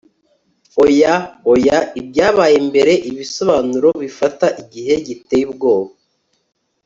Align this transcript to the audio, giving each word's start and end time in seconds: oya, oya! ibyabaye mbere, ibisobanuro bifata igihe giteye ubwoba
oya, 0.83 1.15
oya! 1.53 1.77
ibyabaye 1.99 2.57
mbere, 2.69 2.93
ibisobanuro 3.09 3.89
bifata 4.03 4.47
igihe 4.61 4.93
giteye 5.07 5.43
ubwoba 5.51 5.91